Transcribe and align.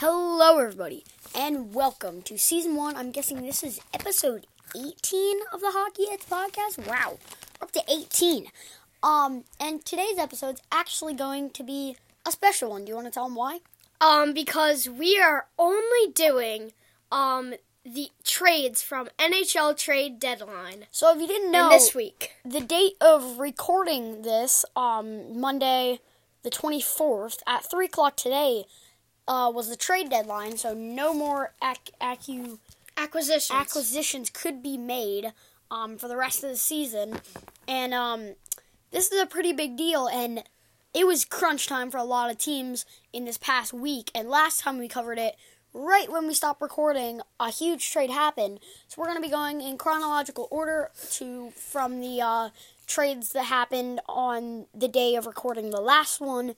Hello, 0.00 0.58
everybody, 0.58 1.04
and 1.34 1.74
welcome 1.74 2.22
to 2.22 2.38
season 2.38 2.74
one. 2.74 2.96
I'm 2.96 3.10
guessing 3.10 3.42
this 3.42 3.62
is 3.62 3.80
episode 3.92 4.46
18 4.74 5.40
of 5.52 5.60
the 5.60 5.72
Hockey 5.72 6.08
Heads 6.08 6.24
podcast. 6.24 6.88
Wow, 6.88 7.18
we're 7.60 7.64
up 7.64 7.72
to 7.72 7.82
18. 7.86 8.46
Um, 9.02 9.44
and 9.60 9.84
today's 9.84 10.16
episode's 10.16 10.62
actually 10.72 11.12
going 11.12 11.50
to 11.50 11.62
be 11.62 11.98
a 12.26 12.32
special 12.32 12.70
one. 12.70 12.86
Do 12.86 12.88
you 12.88 12.94
want 12.94 13.08
to 13.08 13.12
tell 13.12 13.26
them 13.26 13.34
why? 13.34 13.58
Um, 14.00 14.32
because 14.32 14.88
we 14.88 15.20
are 15.20 15.48
only 15.58 16.10
doing 16.14 16.72
um 17.12 17.52
the 17.84 18.08
trades 18.24 18.80
from 18.80 19.10
NHL 19.18 19.76
trade 19.76 20.18
deadline 20.18 20.86
So, 20.90 21.14
if 21.14 21.20
you 21.20 21.26
didn't 21.26 21.52
know, 21.52 21.68
this 21.68 21.94
week. 21.94 22.36
the 22.42 22.60
date 22.60 22.94
of 23.02 23.38
recording 23.38 24.22
this, 24.22 24.64
um, 24.74 25.38
Monday, 25.38 26.00
the 26.42 26.50
24th 26.50 27.40
at 27.46 27.70
3 27.70 27.84
o'clock 27.84 28.16
today, 28.16 28.64
uh, 29.30 29.48
was 29.54 29.68
the 29.68 29.76
trade 29.76 30.10
deadline. 30.10 30.56
So, 30.56 30.74
no 30.74 31.14
more 31.14 31.52
ac- 31.62 31.94
acu- 32.00 32.58
Acquisitions. 32.96 33.58
acquisitions 33.58 34.28
could 34.28 34.62
be 34.62 34.76
made 34.76 35.32
um, 35.70 35.96
for 35.96 36.08
the 36.08 36.16
rest 36.16 36.42
of 36.42 36.50
the 36.50 36.56
season. 36.56 37.20
And 37.68 37.94
um, 37.94 38.34
this 38.90 39.10
is 39.12 39.20
a 39.22 39.26
pretty 39.26 39.52
big 39.52 39.76
deal. 39.76 40.08
And 40.08 40.42
it 40.92 41.06
was 41.06 41.24
crunch 41.24 41.68
time 41.68 41.90
for 41.90 41.98
a 41.98 42.04
lot 42.04 42.30
of 42.30 42.38
teams 42.38 42.84
in 43.12 43.24
this 43.24 43.38
past 43.38 43.72
week. 43.72 44.10
And 44.14 44.28
last 44.28 44.60
time 44.60 44.78
we 44.78 44.88
covered 44.88 45.18
it, 45.18 45.36
right 45.72 46.10
when 46.10 46.26
we 46.26 46.34
stopped 46.34 46.60
recording, 46.60 47.20
a 47.38 47.50
huge 47.50 47.90
trade 47.92 48.10
happened. 48.10 48.58
So 48.88 49.00
we're 49.00 49.06
going 49.06 49.22
to 49.22 49.22
be 49.22 49.30
going 49.30 49.60
in 49.60 49.78
chronological 49.78 50.48
order 50.50 50.90
to 51.12 51.52
from 51.52 52.00
the 52.00 52.20
uh, 52.20 52.48
trades 52.88 53.32
that 53.32 53.44
happened 53.44 54.00
on 54.08 54.66
the 54.74 54.88
day 54.88 55.14
of 55.14 55.24
recording 55.26 55.70
the 55.70 55.80
last 55.80 56.20
one 56.20 56.56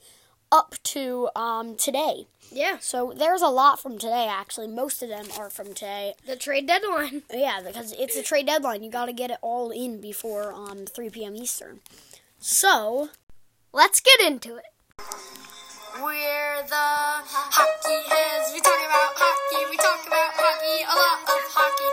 up 0.53 0.77
to 0.85 1.29
um, 1.35 1.75
today. 1.75 2.27
yeah, 2.53 2.77
So 2.81 3.13
there's 3.17 3.43
a 3.43 3.49
lot 3.49 3.81
from 3.81 3.99
today, 3.99 4.29
actually. 4.31 4.69
Most 4.69 5.03
of 5.03 5.09
them 5.09 5.27
are 5.39 5.49
from 5.51 5.69
today. 5.69 6.15
the 6.27 6.37
trade 6.37 6.67
deadline. 6.69 7.23
Yeah, 7.33 7.61
because 7.67 7.93
it's 7.99 8.15
a 8.17 8.23
trade 8.23 8.47
deadline. 8.47 8.85
You 8.85 8.91
got 8.91 9.07
to 9.07 9.13
get 9.13 9.31
it 9.31 9.39
all 9.43 9.71
in 9.71 10.01
before 10.01 10.53
um 10.53 10.85
3 10.87 11.11
p.m. 11.11 11.35
Eastern. 11.35 11.81
So, 12.39 13.09
Let's 13.73 14.01
get 14.01 14.21
into 14.21 14.57
it. 14.57 14.67
We're 15.97 16.61
the 16.69 16.77
hockey 16.77 17.99
heads. 18.09 18.53
We 18.53 18.61
talk 18.61 18.81
about 18.85 19.13
hockey. 19.17 19.65
We 19.71 19.77
talk 19.77 20.01
about 20.07 20.33
hockey. 20.37 20.85
A 20.85 20.93
lot 20.93 21.25
of 21.25 21.41
hockey. 21.57 21.89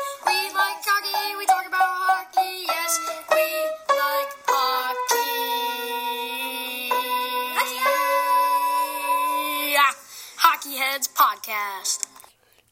Podcast. 11.54 12.06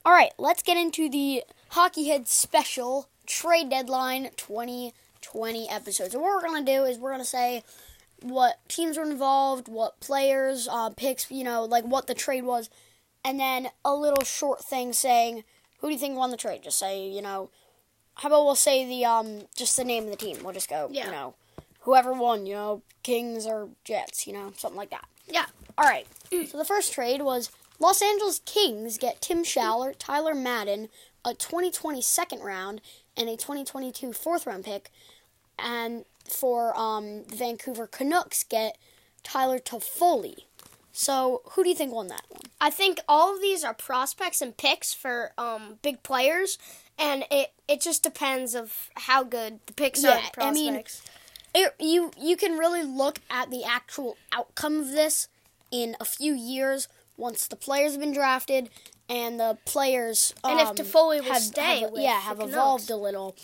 all 0.06 0.11
right, 0.14 0.31
let's 0.38 0.61
get 0.64 0.78
into 0.78 1.09
the 1.09 1.44
Hockey 1.70 2.08
Head 2.09 2.28
special 2.28 3.09
trade 3.25 3.69
deadline 3.69 4.30
2020 4.38 5.69
episode. 5.69 6.11
So 6.11 6.19
what 6.19 6.36
we're 6.36 6.47
gonna 6.47 6.66
do 6.66 6.84
is 6.84 6.97
we're 6.97 7.11
gonna 7.11 7.25
say 7.25 7.64
what 8.22 8.58
teams 8.67 8.97
were 8.97 9.03
involved, 9.03 9.67
what 9.67 10.00
players, 10.00 10.67
uh, 10.72 10.89
picks, 10.92 11.30
you 11.31 11.44
know, 11.44 11.64
like 11.64 11.84
what 11.86 12.08
the 12.08 12.14
trade 12.14 12.44
was, 12.44 12.69
and 13.25 13.39
then 13.39 13.69
a 13.84 13.94
little 13.94 14.23
short 14.23 14.64
thing 14.64 14.94
saying 14.94 15.44
who 15.80 15.88
do 15.88 15.94
you 15.94 16.00
think 16.00 16.17
won 16.17 16.31
the 16.31 16.38
trade. 16.38 16.64
Just 16.64 16.80
say, 16.80 17.08
you 17.08 17.22
know, 17.22 17.50
how 18.16 18.28
about 18.30 18.45
we'll 18.45 18.56
say 18.56 18.86
the 18.86 19.06
um 19.06 19.41
just 19.56 19.75
the 19.75 19.84
name 19.84 20.03
of 20.06 20.09
the 20.12 20.16
team. 20.16 20.38
We'll 20.44 20.53
just 20.53 20.69
go, 20.69 20.88
Yeah. 20.91 21.06
you 21.06 21.12
know, 21.12 21.34
whoever 21.81 22.14
won, 22.14 22.45
you 22.45 22.53
know, 22.53 22.81
Kings 23.03 23.45
or 23.47 23.69
Jets, 23.84 24.28
you 24.28 24.34
know, 24.34 24.53
something 24.58 24.78
like 24.78 24.91
that. 24.91 25.06
Yeah. 25.28 25.45
All 25.78 25.86
right. 25.86 26.06
So 26.47 26.58
the 26.58 26.66
first 26.66 26.91
trade 26.94 27.22
was 27.22 27.50
Los 27.80 28.02
Angeles 28.02 28.39
Kings 28.45 28.97
get 28.97 29.22
Tim 29.22 29.44
Schaller, 29.44 29.94
Tyler 29.97 30.33
Madden, 30.33 30.89
a 31.23 31.33
2020 31.33 32.02
second 32.02 32.42
round, 32.42 32.81
and 33.16 33.30
a 33.30 33.38
2022 33.38 34.14
fourth 34.14 34.47
round 34.47 34.66
pick, 34.66 34.92
and 35.59 36.06
for 36.28 36.78
um, 36.78 37.24
the 37.25 37.35
Vancouver 37.35 37.88
Canucks 37.88 38.44
get 38.44 38.78
Tyler 39.24 39.59
Toffoli. 39.59 40.44
So 40.91 41.41
who 41.51 41.63
do 41.63 41.69
you 41.69 41.75
think 41.75 41.94
won 41.94 42.07
that 42.07 42.24
one? 42.29 42.41
I 42.59 42.72
think 42.72 43.00
all 43.07 43.35
of 43.35 43.41
these 43.41 43.63
are 43.63 43.74
prospects 43.74 44.41
and 44.41 44.57
picks 44.57 44.94
for 44.94 45.31
um 45.38 45.78
big 45.84 46.01
players, 46.01 46.57
and 46.97 47.24
it 47.30 47.51
it 47.68 47.81
just 47.81 48.01
depends 48.01 48.56
of 48.56 48.90
how 48.96 49.24
good 49.24 49.59
the 49.68 49.74
picks 49.74 50.03
are. 50.03 50.18
Yeah, 50.18 50.30
and 50.38 50.44
I 50.44 50.51
mean. 50.51 50.84
It, 51.56 51.74
you 51.80 52.12
you 52.19 52.38
can 52.38 52.57
really 52.57 52.84
look 52.84 53.19
at 53.31 53.50
the 53.50 53.63
actual 53.63 54.18
outcome 54.31 54.80
of 54.80 54.91
this 54.91 55.28
in 55.72 55.96
a 56.00 56.06
few 56.06 56.34
years 56.34 56.88
once 57.17 57.47
the 57.47 57.55
players 57.55 57.91
have 57.91 58.00
been 58.01 58.13
drafted 58.13 58.69
and 59.09 59.39
the 59.39 59.57
players 59.66 60.33
And 60.44 60.59
if 60.59 60.67
um, 60.69 60.75
Toffoli 60.75 61.22
will 61.23 61.33
have, 61.33 61.41
stay 61.41 61.79
have- 61.81 61.91
with 61.91 62.01
yeah 62.01 62.19
have 62.19 62.39
evolved 62.39 62.89
a 62.89 62.95
little. 62.95 63.35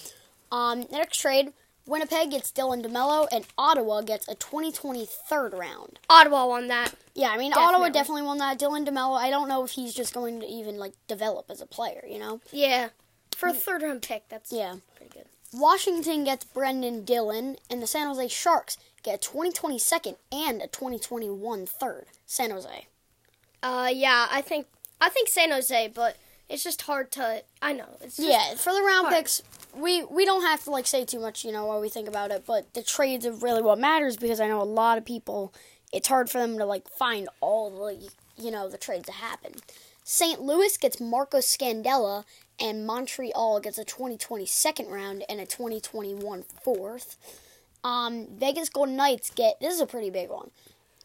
Um, 0.52 0.86
next 0.92 1.18
trade, 1.20 1.52
Winnipeg 1.86 2.32
gets 2.32 2.52
Dylan 2.52 2.86
DeMelo 2.86 3.28
and 3.32 3.46
Ottawa 3.58 4.02
gets 4.02 4.28
a 4.28 4.36
2020 4.36 5.06
third 5.06 5.54
round. 5.54 6.00
Ottawa 6.10 6.46
won 6.48 6.68
that. 6.68 6.94
Yeah, 7.16 7.30
I 7.30 7.38
mean 7.38 7.52
Ottawa 7.54 7.90
Definitely. 7.90 7.92
definitely 7.92 8.22
won 8.24 8.38
that. 8.38 8.60
Dylan 8.60 8.88
DeMelo, 8.88 9.18
I 9.18 9.30
don't 9.30 9.50
know 9.50 9.64
if 9.64 9.72
he's 9.72 9.94
just 9.94 10.14
going 10.14 10.40
to 10.42 10.46
even 10.48 10.78
like 10.78 10.94
develop 11.08 11.48
as 11.50 11.62
a 11.62 11.66
player. 11.66 12.04
You 12.08 12.20
know. 12.20 12.40
Yeah, 12.52 12.90
for 13.36 13.50
a 13.50 13.54
third 13.54 13.82
round 13.82 14.02
pick, 14.04 14.30
that's 14.30 14.52
Yeah. 14.52 14.76
pretty 14.96 15.12
good. 15.14 15.26
Washington 15.56 16.24
gets 16.24 16.46
Brenden 16.46 17.06
Dillon, 17.06 17.58
and 17.70 17.82
the 17.82 17.86
San 17.88 18.08
Jose 18.08 18.28
Sharks 18.30 18.78
get 19.04 19.16
a 19.16 19.18
2020 19.20 19.78
second 19.78 20.16
and 20.32 20.62
a 20.62 20.68
2021 20.68 21.66
third. 21.68 22.06
San 22.26 22.50
Jose. 22.52 22.88
Uh, 23.64 23.90
yeah, 23.92 24.28
I 24.30 24.42
think 24.42 24.68
I 25.00 25.10
think 25.10 25.30
San 25.30 25.50
Jose, 25.52 25.92
but 25.96 26.18
it's 26.50 26.64
just 26.64 26.84
hard 26.84 27.12
to. 27.14 27.44
I 27.62 27.74
know. 27.74 27.98
It's 28.02 28.18
just, 28.18 28.30
Yeah, 28.30 28.56
for 28.56 28.74
the 28.74 28.82
round 28.82 29.08
hard. 29.08 29.16
picks, 29.16 29.42
we 29.76 30.04
we 30.04 30.26
don't 30.26 30.44
have 30.44 30.64
to 30.66 30.70
like 30.70 30.86
say 30.86 31.06
too 31.06 31.20
much, 31.20 31.44
you 31.46 31.52
know, 31.52 31.66
what 31.66 31.82
we 31.82 31.90
think 31.90 32.08
about 32.08 32.30
it. 32.32 32.44
But 32.46 32.74
the 32.74 32.84
trades 32.84 33.26
are 33.26 33.32
really 33.32 33.62
what 33.62 33.80
matters 33.80 34.18
because 34.18 34.40
I 34.40 34.48
know 34.48 34.62
a 34.62 34.64
lot 34.64 34.98
of 34.98 35.06
people. 35.06 35.54
It's 35.94 36.08
hard 36.08 36.30
for 36.30 36.40
them 36.40 36.58
to 36.58 36.66
like 36.66 36.88
find 36.90 37.30
all 37.40 37.70
the 37.70 38.10
you 38.38 38.52
know 38.52 38.68
the 38.68 38.78
trades 38.78 39.06
that 39.06 39.14
happen. 39.14 39.54
St. 40.04 40.42
Louis 40.42 40.76
gets 40.78 41.00
Marco 41.00 41.38
Scandella, 41.38 42.26
and 42.60 42.86
Montreal 42.86 43.62
gets 43.62 43.78
a 43.78 43.86
2020 43.86 44.46
second 44.46 44.90
round 44.90 45.24
and 45.30 45.40
a 45.40 45.46
2021 45.46 46.44
fourth. 46.64 47.16
Um, 47.86 48.28
Vegas 48.38 48.70
Golden 48.70 48.96
Knights 48.98 49.30
get 49.30 49.60
this 49.62 49.74
is 49.74 49.80
a 49.82 49.86
pretty 49.86 50.10
big 50.10 50.30
one. 50.30 50.52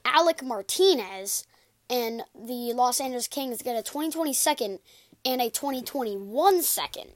Alec 0.05 0.43
Martinez 0.43 1.45
and 1.91 2.23
the 2.35 2.73
Los 2.75 3.01
Angeles 3.01 3.29
Kings 3.29 3.63
get 3.63 3.77
a 3.77 3.83
2020 3.83 4.33
second 4.33 4.79
and 5.25 5.41
a 5.41 5.51
2021 5.51 6.63
second. 6.63 7.11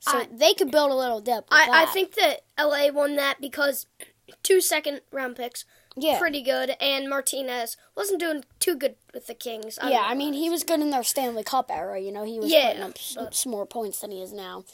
So 0.00 0.18
I- 0.18 0.28
they 0.30 0.54
could 0.54 0.70
build 0.70 0.90
a 0.90 0.94
little 0.94 1.20
depth. 1.20 1.50
With 1.50 1.58
I, 1.60 1.82
I 1.82 1.86
think 1.86 2.14
that 2.14 2.42
LA 2.58 2.90
won 2.92 3.16
that 3.16 3.40
because 3.40 3.86
two 4.42 4.60
second 4.60 5.00
round 5.10 5.36
picks, 5.36 5.64
yeah. 5.96 6.18
pretty 6.18 6.42
good, 6.42 6.76
and 6.80 7.08
Martinez 7.08 7.76
wasn't 7.96 8.20
doing 8.20 8.44
too 8.60 8.76
good 8.76 8.94
with 9.12 9.26
the 9.26 9.34
Kings. 9.34 9.78
yeah, 9.84 10.02
I 10.04 10.14
mean, 10.14 10.34
he 10.34 10.48
was 10.50 10.62
good 10.62 10.80
in 10.80 10.90
their 10.90 11.02
Stanley 11.02 11.42
Cup 11.42 11.70
era. 11.70 12.00
You 12.00 12.12
know, 12.12 12.24
he 12.24 12.38
was 12.38 12.50
Yeah, 12.52 12.68
putting 12.68 12.82
up 12.82 12.98
but- 13.16 13.34
some 13.34 13.50
more 13.52 13.66
points 13.66 14.00
than 14.00 14.10
he 14.12 14.22
is 14.22 14.32
now. 14.32 14.64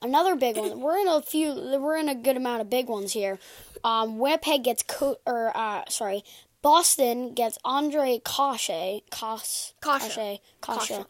Another 0.00 0.34
big 0.34 0.56
one. 0.56 0.80
We're 0.80 0.98
in 0.98 1.06
a 1.06 1.22
few. 1.22 1.52
We're 1.80 1.96
in 1.96 2.08
a 2.08 2.14
good 2.16 2.36
amount 2.36 2.60
of 2.60 2.68
big 2.68 2.88
ones 2.88 3.12
here. 3.12 3.38
Um, 3.84 4.18
Winnipeg 4.18 4.64
gets 4.64 4.82
Co- 4.82 5.18
or 5.24 5.56
uh, 5.56 5.84
sorry, 5.88 6.24
Boston 6.62 7.34
gets 7.34 7.58
Andre 7.64 8.20
Kashe. 8.24 9.02
Kashe, 9.10 9.72
Kasha, 9.80 10.38
Kasha. 10.60 11.06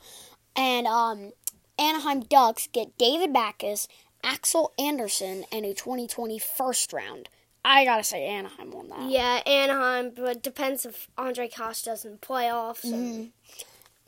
and 0.57 0.87
um, 0.87 1.33
Anaheim 1.79 2.21
Ducks 2.21 2.69
get 2.73 2.97
David 2.99 3.33
Backes, 3.33 3.87
Axel 4.25 4.73
Andersson, 4.79 5.45
and 5.53 5.65
a 5.65 5.75
2020 5.75 6.39
first 6.39 6.93
round. 6.93 7.29
I 7.65 7.85
gotta 7.85 8.03
say, 8.03 8.25
Anaheim 8.27 8.73
won 8.73 8.89
that. 8.89 9.09
Yeah, 9.09 9.41
Anaheim, 9.47 10.11
but 10.17 10.43
depends 10.43 10.85
if 10.85 11.09
Andre 11.17 11.49
Kosh 11.49 11.83
doesn't 11.83 12.21
playoffs. 12.21 12.85
and- 12.85 13.33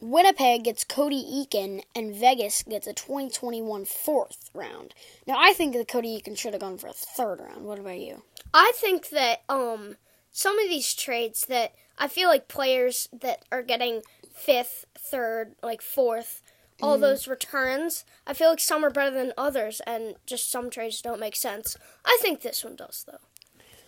Winnipeg 0.00 0.64
gets 0.64 0.84
Cody 0.84 1.22
Eakin, 1.24 1.82
and 1.94 2.14
Vegas 2.14 2.62
gets 2.64 2.86
a 2.86 2.92
2021 2.92 3.84
fourth 3.86 4.50
round. 4.52 4.92
Now, 5.26 5.36
I 5.38 5.52
think 5.54 5.72
that 5.74 5.88
Cody 5.88 6.20
Eakin 6.20 6.36
should 6.36 6.52
have 6.52 6.60
gone 6.60 6.76
for 6.78 6.88
a 6.88 6.92
third 6.92 7.40
round. 7.40 7.64
What 7.64 7.78
about 7.78 7.98
you? 7.98 8.22
I 8.52 8.72
think 8.74 9.08
that 9.10 9.42
um 9.48 9.96
some 10.34 10.58
of 10.58 10.68
these 10.68 10.92
trades 10.92 11.46
that 11.46 11.74
I 11.96 12.08
feel 12.08 12.28
like 12.28 12.48
players 12.48 13.08
that 13.12 13.44
are 13.52 13.62
getting 13.62 14.02
fifth, 14.34 14.84
third, 14.98 15.54
like 15.62 15.80
fourth, 15.80 16.42
all 16.82 16.94
mm-hmm. 16.94 17.02
those 17.02 17.28
returns, 17.28 18.04
I 18.26 18.34
feel 18.34 18.50
like 18.50 18.58
some 18.58 18.84
are 18.84 18.90
better 18.90 19.12
than 19.14 19.32
others, 19.38 19.80
and 19.86 20.16
just 20.26 20.50
some 20.50 20.70
trades 20.70 21.00
don't 21.00 21.20
make 21.20 21.36
sense. 21.36 21.78
I 22.04 22.18
think 22.20 22.42
this 22.42 22.64
one 22.64 22.74
does 22.74 23.04
though. 23.06 23.20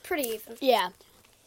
Pretty 0.04 0.28
even. 0.28 0.56
Yeah. 0.60 0.90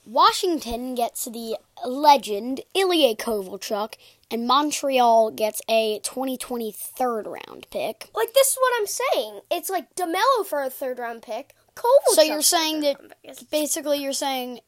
Washington 0.05 0.95
gets 0.95 1.25
the 1.25 1.57
legend 1.85 2.61
Ilya 2.73 3.15
Kovalchuk, 3.15 3.93
and 4.29 4.45
Montreal 4.45 5.31
gets 5.31 5.61
a 5.69 5.99
2020 6.03 6.73
third 6.73 7.25
round 7.25 7.67
pick. 7.71 8.09
Like 8.13 8.33
this 8.33 8.49
is 8.49 8.57
what 8.59 8.73
I'm 8.79 8.87
saying. 8.87 9.39
It's 9.49 9.69
like 9.69 9.95
Demelo 9.95 10.45
for 10.45 10.61
a 10.61 10.69
third 10.69 10.99
round 10.99 11.21
pick. 11.21 11.55
Kovalchuk 11.75 12.15
So 12.15 12.21
you're 12.21 12.41
saying 12.41 12.81
that. 12.81 13.49
Basically 13.49 13.99
you're 13.99 14.11
saying 14.11 14.59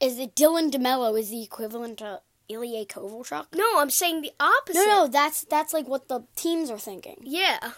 is 0.00 0.16
that 0.16 0.34
Dylan 0.34 0.70
DeMelo 0.70 1.18
is 1.18 1.30
the 1.30 1.42
equivalent 1.42 1.98
to 1.98 2.20
Ilya 2.48 2.86
Kovalchuk. 2.86 3.46
No, 3.54 3.78
I'm 3.78 3.90
saying 3.90 4.22
the 4.22 4.32
opposite. 4.40 4.78
No, 4.78 5.04
no, 5.04 5.08
that's 5.08 5.44
that's 5.44 5.72
like 5.72 5.86
what 5.88 6.08
the 6.08 6.24
teams 6.36 6.70
are 6.70 6.78
thinking. 6.78 7.18
Yeah. 7.22 7.72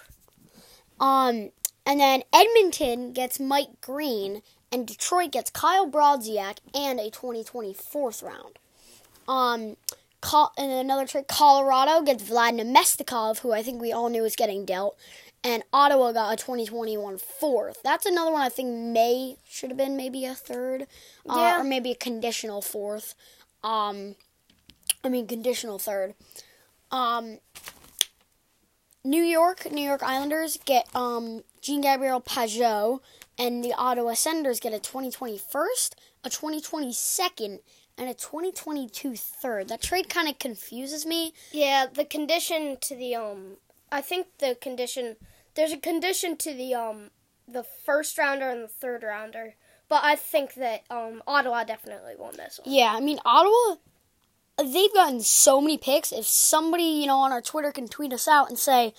Um, 0.99 1.51
and 1.87 1.99
then 1.99 2.23
Edmonton 2.33 3.13
gets 3.13 3.41
Mike 3.41 3.81
Green, 3.81 4.43
and 4.71 4.87
Detroit 4.87 5.33
gets 5.33 5.51
Kyle 5.51 5.91
Brodziak 5.91 6.59
and 6.75 7.01
a 7.01 7.11
2020 7.11 7.75
fourth 7.75 8.23
round. 8.23 8.59
Um, 9.27 9.77
Col- 10.21 10.53
and 10.59 10.71
another 10.71 11.07
trade, 11.07 11.29
Colorado 11.29 12.03
gets 12.03 12.23
Vlad 12.25 12.61
Namestnikov, 12.61 13.39
who 13.39 13.53
I 13.53 13.63
think 13.63 13.81
we 13.81 13.93
all 13.93 14.09
knew 14.11 14.23
was 14.23 14.37
getting 14.37 14.65
dealt, 14.65 14.99
and 15.43 15.63
Ottawa 15.73 16.13
got 16.13 16.33
a 16.35 16.37
2021 16.37 17.17
fourth. 17.19 17.79
That's 17.83 18.05
another 18.07 18.31
one 18.31 18.43
I 18.43 18.49
think 18.51 18.69
may 18.71 19.37
should 19.49 19.71
have 19.71 19.79
been 19.79 19.97
maybe 19.97 20.25
a 20.27 20.35
third, 20.35 20.83
uh, 21.29 21.37
Yeah. 21.39 21.61
or 21.61 21.65
maybe 21.65 21.91
a 21.93 21.97
conditional 21.97 22.61
fourth. 22.61 23.15
Um, 23.65 24.17
I 25.03 25.09
mean 25.09 25.27
conditional 25.27 25.79
third. 25.79 26.15
Um, 26.91 27.39
New 29.03 29.23
York, 29.23 29.71
New 29.73 29.83
York 29.87 30.03
Islanders 30.03 30.59
get 30.65 30.95
um 30.95 31.45
Jean 31.63 31.81
Gabriel 31.81 32.21
Pageau, 32.21 33.01
and 33.39 33.65
the 33.65 33.73
Ottawa 33.73 34.13
Senators 34.15 34.61
get 34.61 34.73
a 34.75 34.79
2020 34.79 35.39
first, 35.39 35.95
a 36.25 36.29
2020 36.31 36.93
second, 36.93 37.61
and 38.01 38.09
a 38.09 38.15
2022 38.15 39.15
third. 39.15 39.69
That 39.69 39.83
trade 39.83 40.09
kind 40.09 40.27
of 40.27 40.39
confuses 40.39 41.05
me. 41.05 41.35
Yeah, 41.53 41.87
the 41.93 42.07
condition 42.07 42.79
to 42.81 42.97
the 42.97 43.15
um 43.15 43.59
I 43.93 44.01
think 44.01 44.27
the 44.39 44.57
condition 44.61 45.17
there's 45.55 45.73
a 45.73 45.77
condition 45.77 46.37
to 46.39 46.55
the 46.55 46.75
um 46.75 47.11
the 47.47 47.63
first 47.63 48.17
rounder 48.17 48.49
and 48.49 48.65
the 48.65 48.69
third 48.69 49.03
rounder. 49.03 49.55
But 49.89 50.03
I 50.03 50.17
think 50.17 50.55
that 50.55 50.85
um 50.91 51.23
Ottawa 51.27 51.63
definitely 51.65 52.15
won 52.19 52.37
this 52.37 52.59
one. 52.65 52.75
Yeah, 52.75 52.95
I 52.97 53.01
mean 53.01 53.21
Ottawa, 53.25 53.77
they've 54.59 54.95
gotten 54.95 55.21
so 55.21 55.61
many 55.61 55.77
picks. 55.77 56.11
If 56.11 56.27
somebody 56.27 56.85
you 56.85 57.07
know 57.07 57.19
on 57.19 57.33
our 57.33 57.43
Twitter 57.43 57.71
can 57.71 57.87
tweet 57.87 58.15
us 58.15 58.27
out 58.27 58.49
and 58.49 58.59
say, 58.59 58.95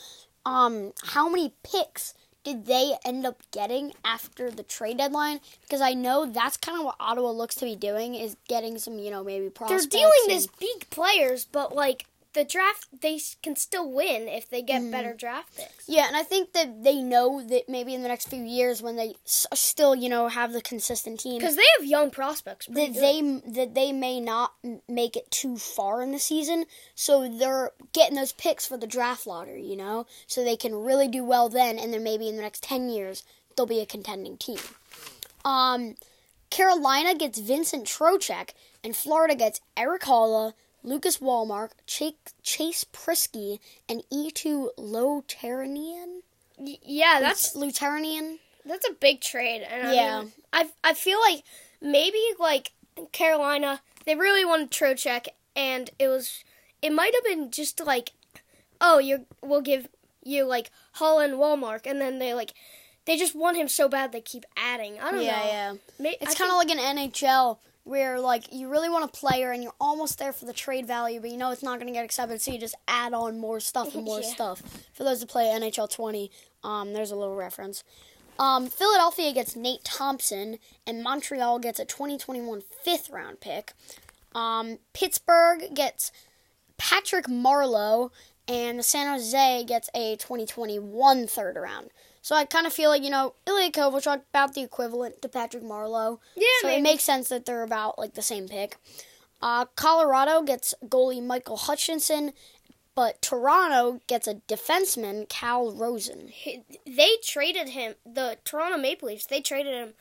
um, 0.45 0.93
how 1.03 1.27
many 1.27 1.55
picks 1.63 2.13
did 2.43 2.65
they 2.65 2.95
end 3.05 3.25
up 3.25 3.41
getting 3.51 3.93
after 4.03 4.49
the 4.49 4.63
trade 4.63 4.97
deadline? 4.97 5.39
Because 5.61 5.81
I 5.81 5.93
know 5.93 6.25
that's 6.25 6.57
kind 6.57 6.77
of 6.79 6.85
what 6.85 6.95
Ottawa 6.99 7.31
looks 7.31 7.55
to 7.55 7.65
be 7.65 7.75
doing 7.75 8.15
is 8.15 8.35
getting 8.47 8.77
some 8.77 8.97
you 8.99 9.11
know 9.11 9.23
maybe 9.23 9.49
prospects. 9.49 9.87
They're 9.87 9.99
dealing 10.01 10.13
and- 10.27 10.37
as 10.37 10.47
big 10.47 10.89
players, 10.89 11.45
but 11.45 11.75
like 11.75 12.05
the 12.33 12.43
draft 12.45 12.87
they 13.01 13.19
can 13.43 13.55
still 13.55 13.91
win 13.91 14.27
if 14.27 14.49
they 14.49 14.61
get 14.61 14.89
better 14.89 15.13
draft 15.13 15.55
picks. 15.57 15.87
Yeah, 15.87 16.07
and 16.07 16.15
I 16.15 16.23
think 16.23 16.53
that 16.53 16.83
they 16.83 17.01
know 17.01 17.41
that 17.45 17.67
maybe 17.67 17.93
in 17.93 18.03
the 18.03 18.07
next 18.07 18.29
few 18.29 18.43
years, 18.43 18.81
when 18.81 18.95
they 18.95 19.15
s- 19.25 19.45
still, 19.53 19.93
you 19.95 20.07
know, 20.07 20.29
have 20.29 20.53
the 20.53 20.61
consistent 20.61 21.19
team, 21.19 21.39
Because 21.39 21.57
they 21.57 21.65
have 21.77 21.85
young 21.85 22.09
prospects. 22.09 22.67
that 22.67 22.93
good. 22.93 22.95
they 22.95 23.21
that 23.51 23.73
they 23.75 23.91
may 23.91 24.19
not 24.21 24.53
make 24.87 25.15
it 25.17 25.29
too 25.29 25.57
far 25.57 26.01
in 26.01 26.11
the 26.11 26.19
season, 26.19 26.65
so 26.95 27.27
they're 27.27 27.71
getting 27.93 28.15
those 28.15 28.31
picks 28.31 28.65
for 28.65 28.77
the 28.77 28.87
draft 28.87 29.27
lottery, 29.27 29.65
you 29.65 29.75
know, 29.75 30.05
so 30.27 30.43
they 30.43 30.55
can 30.55 30.73
really 30.73 31.07
do 31.09 31.23
well 31.25 31.49
then, 31.49 31.77
and 31.77 31.93
then 31.93 32.03
maybe 32.03 32.29
in 32.29 32.35
the 32.37 32.41
next 32.41 32.63
ten 32.63 32.89
years 32.89 33.23
they'll 33.57 33.65
be 33.65 33.81
a 33.81 33.85
contending 33.85 34.37
team. 34.37 34.59
Um, 35.43 35.95
Carolina 36.49 37.15
gets 37.15 37.39
Vincent 37.39 37.85
Trocheck, 37.85 38.51
and 38.83 38.95
Florida 38.95 39.35
gets 39.35 39.61
Erik 39.77 40.03
Haula, 40.03 40.53
Lucas 40.83 41.19
Wallmark, 41.21 41.71
Chase, 41.85 42.13
Chase 42.43 42.83
Priskie, 42.85 43.59
and 43.87 44.03
Eetu 44.11 44.69
Loteranian. 44.77 46.21
Y- 46.57 46.77
yeah, 46.83 47.19
that's 47.19 47.55
Luteranian. 47.55 48.37
That's 48.65 48.87
a 48.87 48.93
big 48.93 49.21
trade, 49.21 49.61
and 49.63 49.87
I 49.87 49.93
Yeah. 49.93 50.19
mean, 50.21 50.33
I 50.53 50.69
I 50.83 50.93
feel 50.93 51.19
like 51.19 51.43
maybe 51.81 52.21
like 52.39 52.71
Carolina, 53.11 53.81
they 54.05 54.15
really 54.15 54.45
wanted 54.45 54.69
Trocheck, 54.71 55.27
and 55.55 55.89
it 55.97 56.07
was 56.07 56.43
it 56.81 56.91
might 56.91 57.13
have 57.15 57.23
been 57.23 57.51
just 57.51 57.79
like, 57.79 58.11
oh, 58.79 58.99
you 58.99 59.25
we'll 59.41 59.61
give 59.61 59.87
you 60.23 60.43
like 60.45 60.69
Hull 60.93 61.19
and 61.19 61.33
Walmart, 61.35 61.85
and 61.85 61.99
then 61.99 62.19
they 62.19 62.33
like 62.35 62.53
they 63.05 63.17
just 63.17 63.33
want 63.33 63.57
him 63.57 63.67
so 63.67 63.89
bad 63.89 64.11
they 64.11 64.21
keep 64.21 64.45
adding. 64.55 64.99
I 64.99 65.11
don't 65.11 65.23
Yeah, 65.23 65.39
know. 65.39 65.45
yeah. 65.47 65.73
yeah. 65.99 66.11
It's 66.21 66.35
kind 66.35 66.51
of 66.51 66.57
like 66.57 66.69
an 66.69 66.77
NHL 66.77 67.57
where 67.83 68.19
like 68.19 68.51
you 68.53 68.67
really 68.69 68.89
want 68.89 69.03
a 69.03 69.07
player 69.07 69.51
and 69.51 69.63
you're 69.63 69.73
almost 69.79 70.19
there 70.19 70.33
for 70.33 70.45
the 70.45 70.53
trade 70.53 70.85
value, 70.85 71.19
but 71.19 71.29
you 71.29 71.37
know 71.37 71.51
it's 71.51 71.63
not 71.63 71.79
going 71.79 71.87
to 71.87 71.93
get 71.93 72.05
accepted, 72.05 72.41
so 72.41 72.51
you 72.51 72.59
just 72.59 72.75
add 72.87 73.13
on 73.13 73.39
more 73.39 73.59
stuff 73.59 73.95
and 73.95 74.03
more 74.05 74.19
Yeah. 74.23 74.27
stuff. 74.33 74.61
For 74.93 75.03
those 75.03 75.21
who 75.21 75.25
play 75.27 75.45
NHL 75.45 75.89
20, 75.89 76.29
um, 76.63 76.93
there's 76.93 77.11
a 77.11 77.15
little 77.15 77.35
reference. 77.35 77.83
Um, 78.39 78.67
Philadelphia 78.67 79.33
gets 79.33 79.55
Nate 79.55 79.83
Thompson, 79.83 80.57
and 80.87 81.03
Montreal 81.03 81.59
gets 81.59 81.79
a 81.79 81.85
2021 81.85 82.61
fifth 82.83 83.09
round 83.09 83.39
pick. 83.39 83.73
Um, 84.33 84.77
Pittsburgh 84.93 85.73
gets 85.73 86.11
Patrick 86.77 87.25
Marleau, 87.25 88.11
and 88.47 88.83
San 88.83 89.07
Jose 89.07 89.63
gets 89.65 89.89
a 89.93 90.15
2021 90.15 91.27
third 91.27 91.55
round. 91.55 91.89
So 92.21 92.35
I 92.35 92.45
kind 92.45 92.67
of 92.67 92.73
feel 92.73 92.89
like, 92.89 93.03
you 93.03 93.09
know, 93.09 93.33
Ilya 93.47 93.71
Kovalchuk 93.71 94.21
about 94.29 94.53
the 94.53 94.61
equivalent 94.61 95.21
to 95.21 95.27
Patrick 95.29 95.63
Marleau. 95.63 96.19
Yeah, 96.35 96.45
So 96.61 96.67
maybe. 96.67 96.79
it 96.79 96.83
makes 96.83 97.03
sense 97.03 97.29
that 97.29 97.45
they're 97.45 97.63
about 97.63 97.97
like 97.97 98.13
the 98.13 98.21
same 98.21 98.47
pick. 98.47 98.77
Uh, 99.41 99.65
Colorado 99.75 100.43
gets 100.43 100.75
goalie 100.85 101.23
Michael 101.25 101.57
Hutchinson, 101.57 102.33
but 102.93 103.19
Toronto 103.23 104.01
gets 104.05 104.27
a 104.27 104.35
defenseman, 104.35 105.27
Calle 105.29 105.73
Rosen. 105.73 106.27
He- 106.27 106.63
they 106.85 107.15
traded 107.23 107.69
him. 107.69 107.95
The 108.05 108.37
Toronto 108.45 108.77
Maple 108.77 109.07
Leafs 109.07 109.25
they 109.25 109.41
traded 109.41 109.73
him 109.73 109.93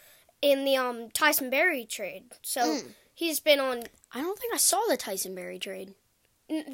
in 0.43 0.65
the 0.67 0.77
um 0.77 1.11
Tyson 1.11 1.49
Barrie 1.49 1.87
trade. 1.87 2.25
So 2.43 2.81
Hmm. 2.81 2.89
he's 3.15 3.41
been 3.41 3.61
on. 3.61 3.85
I 4.13 4.21
don't 4.21 4.39
think 4.39 4.53
I 4.53 4.59
saw 4.59 4.83
the 4.89 4.97
Tyson 4.99 5.35
Barrie 5.35 5.59
trade. 5.59 5.95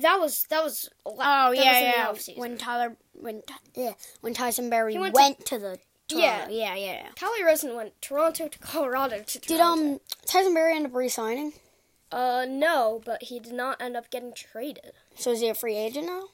That 0.00 0.18
was 0.18 0.46
that 0.50 0.64
was. 0.64 0.88
Oh 1.04 1.14
that 1.54 2.10
was 2.12 2.28
in 2.28 2.34
the. 2.34 2.40
When 2.40 2.56
Tyler, 2.58 2.96
when 3.12 3.42
yeah, 3.74 3.92
when 4.22 4.32
Tyson 4.34 4.70
Barrie 4.70 4.96
went 4.98 5.14
went, 5.14 5.38
to- 5.40 5.44
to, 5.44 5.58
the 5.58 5.78
Yeah. 6.08 6.38
Toronto. 6.38 6.54
yeah, 6.54 6.74
yeah, 6.74 6.92
yeah. 6.92 7.08
Calle 7.14 7.44
Rosen 7.44 7.74
went 7.76 8.00
Toronto 8.00 8.48
to 8.48 8.58
Colorado 8.58 9.22
to 9.22 9.38
Did 9.40 9.60
um 9.60 10.00
Tyson 10.26 10.54
Barrie 10.54 10.76
end 10.76 10.86
up 10.86 10.94
re-signing? 10.94 11.52
Uh, 12.12 12.46
no, 12.48 13.02
but 13.04 13.24
he 13.24 13.38
did 13.40 13.52
not 13.52 13.82
end 13.82 13.96
up 13.96 14.10
getting 14.10 14.32
traded. 14.32 14.92
So 15.16 15.32
is 15.32 15.40
he 15.40 15.48
a 15.48 15.54
free 15.54 15.76
agent 15.76 16.06
now? 16.06 16.28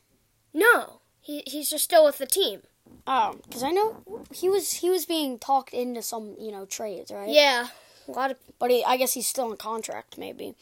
No, 0.54 1.00
he 1.20 1.42
he's 1.46 1.70
just 1.70 1.84
still 1.84 2.04
with 2.04 2.18
the 2.18 2.26
team. 2.26 2.60
Oh, 3.06 3.38
because 3.42 3.62
I 3.62 3.70
know 3.70 4.02
he 4.32 4.48
was 4.50 4.72
he 4.74 4.90
was 4.90 5.06
being 5.06 5.38
talked 5.38 5.72
into 5.72 6.02
some 6.02 6.36
you 6.38 6.52
know 6.52 6.66
trades, 6.66 7.10
right? 7.10 7.28
Yeah, 7.28 7.68
a 8.06 8.10
lot 8.12 8.30
of 8.30 8.36
But 8.58 8.70
he, 8.70 8.84
I 8.84 8.96
guess 8.98 9.14
he's 9.14 9.26
still 9.26 9.50
in 9.50 9.56
contract, 9.56 10.18
maybe. 10.18 10.54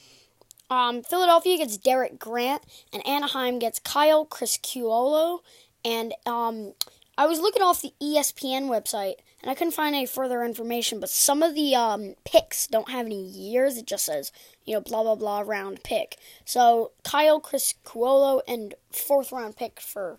Um, 0.71 1.03
Philadelphia 1.03 1.59
gets 1.59 1.77
Derek 1.77 2.19
Grant, 2.19 2.63
and 2.93 3.07
Anaheim 3.07 3.59
gets 3.59 3.81
Kyle 3.81 4.25
Criscuolo. 4.25 5.41
And 5.85 6.15
um, 6.25 6.75
I 7.19 7.27
was 7.27 7.41
looking 7.41 7.63
off 7.63 7.83
the 7.83 7.93
ESPN 8.01 8.69
website, 8.69 9.17
and 9.43 9.51
I 9.51 9.55
couldn't 9.55 9.75
find 9.75 9.95
any 9.95 10.07
further 10.07 10.45
information. 10.45 11.01
But 11.01 11.11
some 11.11 11.43
of 11.43 11.55
the 11.55 11.75
um, 11.75 12.15
picks 12.25 12.67
don't 12.67 12.91
have 12.91 13.07
any 13.07 13.23
years. 13.23 13.77
It 13.77 13.87
just 13.87 14.05
says, 14.05 14.31
you 14.65 14.75
know, 14.75 14.81
blah 14.81 15.03
blah 15.03 15.17
blah 15.17 15.41
round 15.41 15.83
pick. 15.83 16.17
So 16.45 16.93
Kyle 17.03 17.41
Criscuolo 17.41 18.43
and 18.47 18.75
fourth 18.93 19.33
round 19.33 19.57
pick 19.57 19.81
for, 19.81 20.19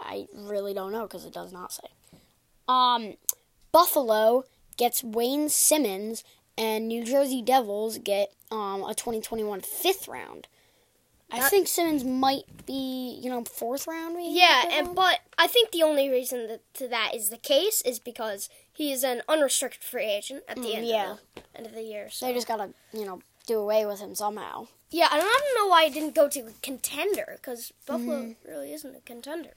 I 0.00 0.26
really 0.34 0.74
don't 0.74 0.92
know 0.92 1.02
because 1.02 1.24
it 1.24 1.32
does 1.32 1.52
not 1.52 1.72
say. 1.72 1.88
Um, 2.68 3.14
Buffalo 3.72 4.44
gets 4.76 5.04
Wayne 5.04 5.48
Simmons, 5.48 6.24
and 6.60 6.86
New 6.86 7.02
Jersey 7.04 7.42
Devils 7.42 7.98
get 7.98 8.32
um, 8.52 8.82
a 8.84 8.94
2021 8.94 9.62
fifth 9.62 10.06
round. 10.06 10.46
I 11.32 11.48
think 11.48 11.68
Simmons 11.68 12.02
might 12.02 12.42
be, 12.66 13.18
you 13.22 13.30
know, 13.30 13.44
fourth 13.44 13.86
round. 13.86 14.16
Maybe 14.16 14.34
yeah, 14.36 14.64
and 14.72 14.86
round? 14.88 14.96
but 14.96 15.20
I 15.38 15.46
think 15.46 15.70
the 15.70 15.84
only 15.84 16.08
reason 16.10 16.48
that 16.48 16.60
to 16.74 16.88
that 16.88 17.12
is 17.14 17.30
the 17.30 17.36
case 17.36 17.82
is 17.82 18.00
because 18.00 18.48
he 18.72 18.90
is 18.90 19.04
an 19.04 19.22
unrestricted 19.28 19.82
free 19.84 20.06
agent 20.06 20.42
at 20.48 20.56
the 20.56 20.62
Mm, 20.62 20.74
end 20.74 20.86
yeah. 20.88 21.10
of 21.12 21.18
the 21.36 21.42
end 21.58 21.66
of 21.66 21.74
the 21.74 21.82
year. 21.82 22.10
So 22.10 22.26
they 22.26 22.34
just 22.34 22.48
gotta, 22.48 22.70
you 22.92 23.04
know, 23.04 23.20
do 23.46 23.58
away 23.60 23.86
with 23.86 24.00
him 24.00 24.16
somehow. 24.16 24.66
yeah, 24.90 25.06
I 25.08 25.18
don't 25.20 25.54
know 25.56 25.68
why 25.70 25.84
he 25.86 25.90
didn't 25.94 26.16
go 26.16 26.28
to 26.28 26.50
contender 26.62 27.34
because 27.36 27.72
Buffalo 27.86 28.22
Mm-hmm. 28.22 28.48
really 28.50 28.72
isn't 28.72 28.96
a 28.96 29.00
contender. 29.02 29.50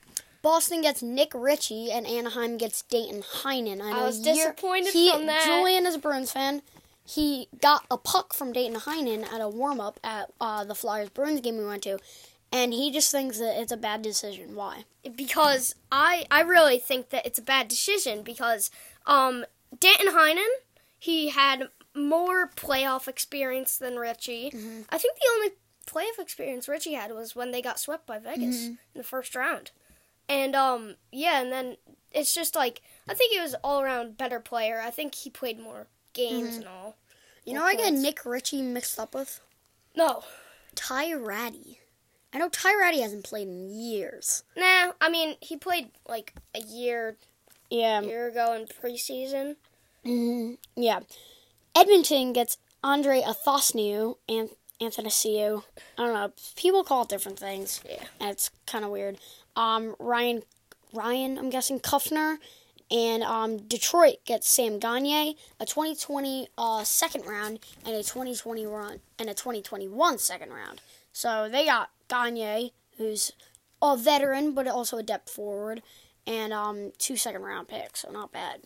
Boston 0.43 0.81
gets 0.81 1.01
Nick 1.01 1.31
Ritchie, 1.33 1.89
and 1.89 2.05
Anaheim 2.05 2.57
gets 2.57 2.81
Danton 2.83 3.23
Heinen. 3.23 3.81
I, 3.81 3.93
know 3.93 4.03
was 4.05 4.19
disappointed 4.21 4.93
he, 4.93 5.09
from 5.09 5.25
that. 5.25 5.43
Julian 5.45 5.85
is 5.87 5.95
a 5.95 5.99
Bruins 5.99 6.31
fan. 6.31 6.61
He 7.05 7.49
got 7.61 7.85
a 7.91 7.97
puck 7.97 8.33
from 8.33 8.53
Danton 8.53 8.79
Heinen 8.81 9.23
at 9.31 9.41
a 9.41 9.49
warm 9.49 9.79
up 9.79 9.99
at 10.03 10.31
uh, 10.39 10.63
the 10.63 10.75
Flyers 10.75 11.09
Bruins 11.09 11.41
game 11.41 11.57
we 11.57 11.65
went 11.65 11.83
to, 11.83 11.99
and 12.51 12.71
he 12.73 12.91
just 12.91 13.11
thinks 13.11 13.39
that 13.39 13.59
it's 13.59 13.71
a 13.71 13.77
bad 13.77 14.01
decision. 14.01 14.55
Why? 14.55 14.85
because 15.17 15.75
I 15.91 16.25
I 16.31 16.41
really 16.43 16.79
think 16.79 17.09
that 17.09 17.25
it's 17.25 17.37
a 17.37 17.41
bad 17.41 17.67
decision 17.67 18.23
because 18.23 18.71
um 19.05 19.43
Danton 19.77 20.13
Heinen 20.13 20.47
he 20.97 21.27
had 21.29 21.67
more 21.93 22.47
playoff 22.55 23.09
experience 23.09 23.77
than 23.77 23.97
Ritchie. 23.97 24.47
I 24.89 24.97
think 24.97 25.15
the 25.17 25.29
only 25.33 25.49
playoff 25.85 26.21
experience 26.21 26.69
Ritchie 26.69 26.93
had 26.93 27.11
was 27.11 27.35
when 27.35 27.51
they 27.51 27.61
got 27.61 27.79
swept 27.79 28.07
by 28.07 28.17
Vegas 28.17 28.67
in 28.67 28.77
the 28.95 29.03
first 29.03 29.35
round. 29.35 29.71
And 30.29 30.55
um 30.55 30.95
yeah, 31.11 31.41
and 31.41 31.51
then 31.51 31.75
it's 32.13 32.33
just 32.33 32.55
like 32.55 32.81
I 33.09 33.13
think 33.13 33.33
he 33.33 33.41
was 33.41 33.55
all 33.61 33.81
around 33.81 34.17
better 34.17 34.39
player. 34.39 34.81
I 34.81 34.89
think 34.89 35.15
he 35.15 35.29
played 35.29 35.59
more 35.59 35.87
games 36.13 36.57
and 36.57 36.67
all. 36.67 36.95
You 37.45 37.53
know, 37.53 37.63
I 37.63 37.75
get. 37.75 37.93
Nick 37.93 38.25
Ritchie 38.25 38.61
mixed 38.61 38.99
up 38.99 39.13
with. 39.13 39.39
No. 39.95 40.23
Ty 40.75 41.13
Rattie. 41.13 41.79
I 42.33 42.39
know 42.39 42.49
Ty 42.49 42.75
Rattie 42.79 43.01
hasn't 43.01 43.23
played 43.25 43.47
in 43.47 43.69
years. 43.69 44.43
Nah, 44.57 44.93
I 44.99 45.09
mean 45.09 45.35
he 45.39 45.55
played 45.57 45.91
like 46.07 46.33
a 46.55 46.59
year 46.61 47.17
Yeah. 47.69 48.01
year 48.01 48.27
ago 48.27 48.53
in 48.53 48.65
preseason. 48.65 49.57
hmm 50.03 50.53
Yeah. 50.75 51.01
Edmonton 51.75 52.33
gets 52.33 52.57
Andre 52.83 53.21
Athosniu 53.21 54.17
and 54.27 54.49
Anthony 54.81 55.09
Athanasiou. 55.09 55.63
I 55.97 56.03
don't 56.05 56.13
know. 56.13 56.31
People 56.55 56.83
call 56.83 57.03
it 57.03 57.09
different 57.09 57.37
things. 57.39 57.81
Yeah. 57.87 58.03
And 58.19 58.29
it's 58.31 58.49
kind 58.65 58.83
of 58.83 58.89
weird. 58.91 59.17
Um, 59.55 59.95
Ryan, 59.99 60.43
Ryan, 60.91 61.37
I'm 61.37 61.49
guessing 61.51 61.79
Kuffner, 61.79 62.37
and 62.93 63.23
um, 63.23 63.57
Detroit 63.57 64.17
gets 64.23 64.47
Sam 64.47 64.77
Gagne, 64.77 65.35
a 65.59 65.65
2020 65.65 66.47
uh, 66.59 66.83
second 66.83 67.25
round, 67.25 67.59
and 67.83 67.95
a 67.95 68.03
2020 68.03 68.67
run, 68.67 68.99
and 69.17 69.29
a 69.29 69.33
2021 69.33 70.19
second 70.19 70.53
round. 70.53 70.79
So 71.11 71.49
they 71.51 71.65
got 71.65 71.89
Gagne, 72.07 72.71
who's 72.97 73.31
a 73.81 73.97
veteran 73.97 74.53
but 74.53 74.67
also 74.67 74.97
a 74.97 75.03
depth 75.03 75.31
forward, 75.31 75.81
and 76.27 76.53
um, 76.53 76.91
two 76.99 77.17
second 77.17 77.41
round 77.41 77.67
picks, 77.67 78.01
so 78.01 78.11
not 78.11 78.31
bad. 78.31 78.61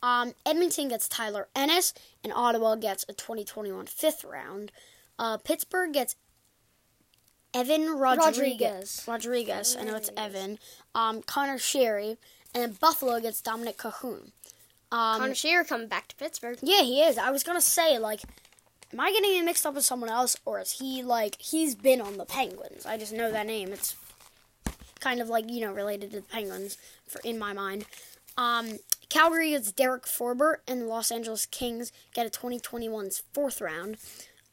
Um, 0.00 0.34
Edmonton 0.46 0.88
gets 0.88 1.08
Tyler 1.08 1.48
Ennis, 1.56 1.92
and 2.22 2.32
Ottawa 2.32 2.76
gets 2.76 3.04
a 3.08 3.12
2021 3.12 3.86
fifth 3.86 4.22
round. 4.22 4.70
Uh, 5.18 5.36
Pittsburgh 5.36 5.92
gets 5.92 6.14
Evan 7.52 7.90
Rodrigues. 7.90 8.38
Rodrigues. 8.38 9.04
Rodrigues, 9.08 9.76
I 9.76 9.82
know 9.82 9.96
it's 9.96 10.10
Evan. 10.16 10.60
Um, 10.94 11.22
Conor 11.22 11.56
Sheary, 11.56 12.18
and 12.54 12.62
then 12.62 12.72
Buffalo 12.80 13.20
gets 13.20 13.42
Dominik 13.42 13.76
Kahun. 13.76 14.32
Um, 14.90 15.20
Conor 15.20 15.34
Sheary 15.34 15.68
coming 15.68 15.88
back 15.88 16.08
to 16.08 16.16
Pittsburgh. 16.16 16.58
yeah, 16.62 16.82
he 16.82 17.02
is. 17.02 17.18
I 17.18 17.30
was 17.30 17.42
gonna 17.42 17.60
say 17.60 17.98
like, 17.98 18.22
am 18.92 19.00
I 19.00 19.12
getting 19.12 19.34
him 19.34 19.44
mixed 19.44 19.66
up 19.66 19.74
with 19.74 19.84
someone 19.84 20.10
else, 20.10 20.36
or 20.44 20.60
is 20.60 20.72
he 20.72 21.02
like 21.02 21.40
he's 21.40 21.74
been 21.74 22.00
on 22.00 22.16
the 22.16 22.24
Penguins? 22.24 22.86
I 22.86 22.96
just 22.96 23.12
know 23.12 23.30
that 23.30 23.46
name. 23.46 23.72
It's 23.72 23.96
kind 25.00 25.20
of 25.20 25.28
like 25.28 25.50
you 25.50 25.60
know 25.60 25.72
related 25.72 26.10
to 26.12 26.16
the 26.20 26.26
Penguins 26.26 26.78
for 27.06 27.20
in 27.24 27.38
my 27.38 27.52
mind. 27.52 27.84
Um, 28.36 28.78
Calgary 29.08 29.50
gets 29.50 29.72
Derek 29.72 30.04
Forbort, 30.04 30.58
and 30.66 30.82
the 30.82 30.86
Los 30.86 31.10
Angeles 31.10 31.46
Kings 31.46 31.92
get 32.14 32.26
a 32.26 32.30
2021's 32.30 33.22
fourth 33.32 33.60
round. 33.60 33.96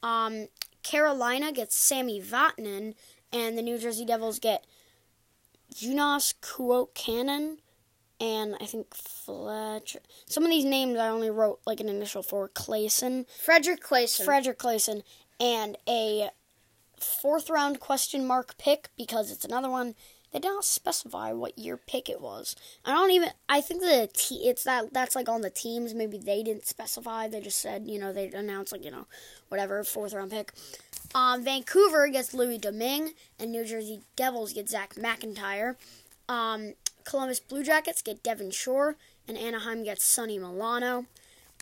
Um, 0.02 0.48
Carolina 0.82 1.52
gets 1.52 1.76
Sami 1.76 2.20
Vatanen, 2.20 2.94
and 3.32 3.56
the 3.56 3.62
New 3.62 3.78
Jersey 3.78 4.04
Devils 4.04 4.38
get 4.38 4.64
Jonas 5.74 6.34
Kuokkanen 6.42 7.58
and 8.20 8.56
I 8.60 8.66
think 8.66 8.94
Fletcher. 8.94 10.00
Some 10.26 10.44
of 10.44 10.50
these 10.50 10.64
names 10.64 10.98
I 10.98 11.08
only 11.08 11.30
wrote 11.30 11.60
like 11.66 11.80
an 11.80 11.88
initial 11.88 12.22
for 12.22 12.48
Claesson, 12.48 13.26
Fredrik 13.44 13.82
Claesson. 13.82 14.24
Fredrik 14.24 14.58
Claesson, 14.58 15.02
and 15.38 15.76
a 15.88 16.30
fourth 16.98 17.50
round 17.50 17.80
question 17.80 18.26
mark 18.26 18.56
pick 18.58 18.88
because 18.96 19.30
it's 19.30 19.44
another 19.44 19.70
one. 19.70 19.94
They 20.32 20.40
did 20.40 20.48
not 20.48 20.64
specify 20.64 21.32
what 21.32 21.58
year 21.58 21.76
pick 21.78 22.10
it 22.10 22.20
was. 22.20 22.56
I 22.84 22.92
don't 22.92 23.10
even. 23.10 23.30
I 23.48 23.60
think 23.60 23.80
the 23.80 24.08
t. 24.12 24.48
It's 24.48 24.64
that 24.64 24.92
that's 24.92 25.14
like 25.14 25.28
on 25.28 25.42
the 25.42 25.50
teams. 25.50 25.94
Maybe 25.94 26.18
they 26.18 26.42
didn't 26.42 26.66
specify. 26.66 27.28
They 27.28 27.40
just 27.40 27.60
said 27.60 27.86
you 27.86 27.98
know 27.98 28.12
they 28.12 28.28
announced 28.30 28.72
like 28.72 28.84
you 28.84 28.90
know 28.90 29.06
whatever 29.48 29.82
fourth 29.84 30.12
round 30.12 30.30
pick. 30.30 30.52
Um, 31.14 31.44
Vancouver 31.44 32.08
gets 32.08 32.34
Louis 32.34 32.58
Domingue, 32.58 33.12
and 33.38 33.52
New 33.52 33.64
Jersey 33.64 34.00
Devils 34.16 34.52
get 34.52 34.68
Zach 34.68 34.94
McIntyre. 34.96 35.76
Um, 36.28 36.74
Columbus 37.06 37.40
Blue 37.40 37.62
Jackets 37.62 38.02
get 38.02 38.22
Devin 38.22 38.50
Shore, 38.50 38.96
and 39.26 39.38
Anaheim 39.38 39.82
gets 39.84 40.04
Sonny 40.04 40.38
Milano. 40.38 41.06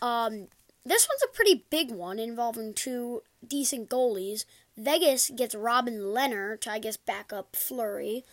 Um, 0.03 0.49
this 0.85 1.09
one's 1.09 1.23
a 1.23 1.35
pretty 1.35 1.65
big 1.71 1.91
one 1.93 2.19
involving 2.19 2.75
two 2.75 3.23
decent 3.47 3.89
goalies. 3.89 4.45
Vegas 4.77 5.31
gets 5.31 5.55
Robin 5.55 6.01
Lehner 6.01 6.61
to, 6.61 6.71
I 6.71 6.79
guess, 6.81 6.97
back 6.97 7.33
up 7.33 7.55
Fleury. 7.55 8.25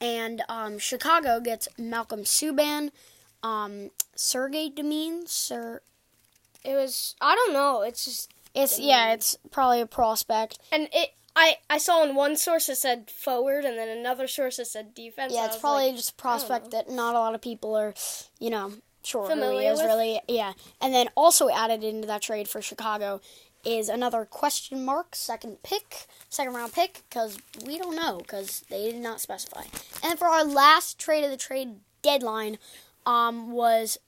And 0.00 0.42
um, 0.48 0.78
Chicago 0.78 1.38
gets 1.40 1.68
Malcolm 1.78 2.24
Subban, 2.24 2.90
um, 3.42 3.90
Sergey 4.16 4.68
Demine. 4.74 5.28
Sir, 5.28 5.80
It 6.64 6.74
was 6.74 7.14
I 7.20 7.34
don't 7.36 7.52
know. 7.52 7.82
It's 7.82 8.04
just 8.04 8.32
it's 8.54 8.78
yeah, 8.78 9.12
it's 9.12 9.36
probably 9.50 9.80
a 9.80 9.86
prospect. 9.86 10.58
and 10.72 10.88
it. 10.92 11.10
I, 11.36 11.56
I 11.68 11.78
saw 11.78 12.04
in 12.04 12.14
one 12.14 12.36
source 12.36 12.68
it 12.68 12.76
said 12.76 13.10
forward, 13.10 13.64
and 13.64 13.76
then 13.76 13.88
another 13.88 14.26
source 14.26 14.58
it 14.58 14.66
said 14.66 14.94
defense. 14.94 15.32
Yeah, 15.34 15.46
it's 15.46 15.56
probably 15.56 15.86
like, 15.88 15.96
just 15.96 16.12
a 16.12 16.14
prospect 16.14 16.70
that 16.70 16.88
not 16.88 17.14
a 17.14 17.18
lot 17.18 17.34
of 17.34 17.40
people 17.40 17.74
are, 17.74 17.94
you 18.38 18.50
know, 18.50 18.72
sure 19.02 19.22
who 19.22 19.34
he 19.34 19.34
Familiar 19.34 19.72
is 19.72 19.78
with? 19.78 19.86
really. 19.86 20.20
Yeah, 20.28 20.52
and 20.80 20.94
then 20.94 21.08
also 21.16 21.48
added 21.48 21.82
into 21.82 22.06
that 22.06 22.22
trade 22.22 22.48
for 22.48 22.62
Chicago 22.62 23.20
is 23.64 23.88
another 23.88 24.26
question 24.26 24.84
mark 24.84 25.16
second 25.16 25.62
pick, 25.62 26.06
second 26.28 26.54
round 26.54 26.72
pick 26.72 27.02
because 27.08 27.38
we 27.64 27.78
don't 27.78 27.96
know 27.96 28.18
because 28.18 28.62
they 28.70 28.90
did 28.90 29.00
not 29.00 29.20
specify. 29.20 29.62
And 30.02 30.18
for 30.18 30.26
our 30.26 30.44
last 30.44 30.98
trade 30.98 31.24
of 31.24 31.30
the 31.30 31.36
trade 31.36 31.76
deadline, 32.02 32.58
um, 33.06 33.52
was 33.52 33.98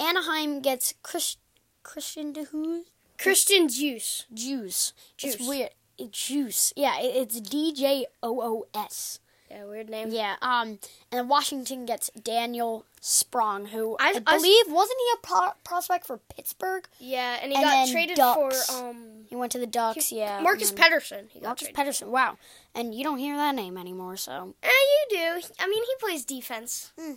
Anaheim 0.00 0.60
gets 0.60 0.94
Chris, 1.02 1.36
Christian 1.82 2.32
DeHoos 2.32 2.84
Christian 3.18 3.68
Juice. 3.68 4.26
Juice. 4.32 4.92
Juice. 5.16 5.34
It's 5.34 5.48
weird. 5.48 5.70
Juice. 6.10 6.72
Yeah, 6.76 6.98
it, 7.00 7.14
it's 7.16 7.40
D 7.40 7.72
J 7.72 8.06
O 8.22 8.40
O 8.40 8.66
S. 8.74 9.18
Yeah, 9.50 9.66
weird 9.66 9.88
name. 9.88 10.08
Yeah, 10.10 10.34
um, 10.42 10.80
and 11.12 11.28
Washington 11.28 11.84
gets 11.86 12.10
Daniel 12.20 12.86
Sprong, 13.00 13.66
who 13.66 13.94
I, 14.00 14.08
I- 14.08 14.22
I- 14.26 14.36
believe 14.36 14.64
wasn't 14.68 14.98
he 14.98 15.06
a 15.14 15.26
pro- 15.26 15.52
prospect 15.62 16.06
for 16.06 16.16
Pittsburgh? 16.34 16.88
Yeah, 16.98 17.38
and 17.40 17.52
he 17.52 17.56
And 17.56 17.64
got 17.64 17.88
traded 17.88 18.16
Ducks. 18.16 18.66
for 18.66 18.84
um 18.88 19.26
He 19.28 19.36
went 19.36 19.52
to 19.52 19.58
the 19.58 19.66
Ducks. 19.66 20.10
yeah, 20.10 20.40
Marcus 20.40 20.72
Pettersson. 20.72 21.28
He 21.30 21.38
got 21.40 21.48
Marcus. 21.60 21.68
Pettersson. 21.68 22.08
Wow, 22.08 22.36
and 22.74 22.94
you 22.94 23.04
don't 23.04 23.18
hear 23.18 23.36
that 23.36 23.54
name 23.54 23.76
anymore. 23.78 24.16
So, 24.16 24.54
Eh, 24.62 24.68
you 24.68 25.18
do. 25.18 25.46
I 25.60 25.68
mean, 25.68 25.84
he 25.84 25.94
plays 26.00 26.24
defense. 26.24 26.92
For 26.96 27.16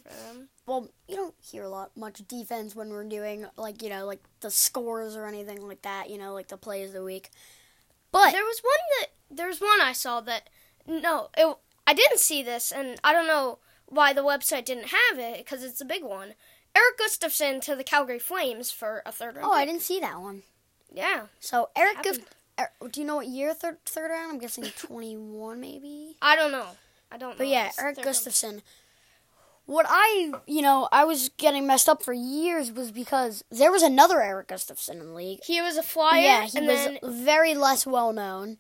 well, 0.67 0.89
you 1.07 1.15
don't 1.15 1.33
hear 1.41 1.63
a 1.63 1.69
lot 1.69 1.95
much 1.95 2.21
defense 2.27 2.75
when 2.75 2.89
we're 2.89 3.05
doing 3.05 3.47
like 3.57 3.81
you 3.81 3.89
know 3.89 4.05
like 4.05 4.21
the 4.41 4.51
scores 4.51 5.15
or 5.15 5.25
anything 5.25 5.65
like 5.67 5.81
that. 5.83 6.09
You 6.11 6.17
know, 6.19 6.33
like 6.35 6.49
the 6.49 6.57
plays 6.57 6.89
of 6.89 6.93
the 6.93 7.03
week. 7.03 7.31
But 8.11 8.31
There 8.31 8.43
was 8.43 8.61
one 8.63 8.73
that 8.99 9.07
there 9.29 9.47
was 9.47 9.59
one 9.59 9.81
I 9.81 9.91
saw 9.93 10.21
that 10.21 10.49
no, 10.87 11.29
it, 11.37 11.57
I 11.85 11.93
didn't 11.93 12.19
see 12.19 12.41
this, 12.43 12.71
and 12.71 12.97
I 13.03 13.11
don't 13.13 13.27
know 13.27 13.59
why 13.85 14.13
the 14.13 14.21
website 14.23 14.65
didn't 14.65 14.87
have 14.87 15.19
it 15.19 15.37
because 15.39 15.63
it's 15.63 15.81
a 15.81 15.85
big 15.85 16.03
one. 16.03 16.33
Erik 16.75 16.97
Gustafsson 16.99 17.61
to 17.61 17.75
the 17.75 17.83
Calgary 17.83 18.19
Flames 18.19 18.71
for 18.71 19.01
a 19.05 19.11
third 19.11 19.35
round. 19.35 19.47
oh, 19.49 19.53
I 19.53 19.65
didn't 19.65 19.81
see 19.81 19.99
that 19.99 20.19
one. 20.21 20.43
Yeah, 20.93 21.27
So 21.39 21.69
Eric. 21.75 22.03
Gif- 22.03 22.25
er, 22.59 22.69
do 22.89 23.01
you 23.01 23.05
know 23.05 23.17
what 23.17 23.27
year 23.27 23.53
third 23.53 23.83
third 23.85 24.11
round? 24.11 24.31
I'm 24.33 24.39
guessing 24.39 24.63
twenty 24.77 25.17
one 25.17 25.59
maybe. 25.59 26.15
I 26.21 26.35
don't 26.35 26.51
know. 26.51 26.67
I 27.11 27.17
don't 27.17 27.31
know. 27.31 27.37
But 27.37 27.47
yeah, 27.47 27.71
Erik 27.79 27.97
Gustafsson. 27.97 28.43
round. 28.51 28.61
What 29.67 29.85
I, 29.87 30.31
you 30.47 30.61
know, 30.61 30.87
I 30.93 31.03
was 31.03 31.29
getting 31.37 31.67
messed 31.67 31.87
up 31.89 32.01
for 32.01 32.13
years 32.13 32.71
was 32.71 32.89
because 32.89 33.43
there 33.51 33.71
was 33.71 33.83
another 33.83 34.21
Erik 34.21 34.47
Gustafsson 34.47 34.91
in 34.93 35.07
the 35.07 35.13
league. 35.13 35.39
He 35.43 35.61
was 35.61 35.75
a 35.77 35.83
flyer. 35.83 36.21
yeah, 36.21 36.41
he 36.45 36.61
was 36.61 36.85
then 36.85 36.99
very 37.03 37.53
less 37.53 37.85
well 37.85 38.13
known. 38.13 38.59